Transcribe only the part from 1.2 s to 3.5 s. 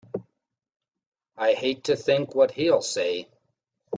I hate to think what he'll say!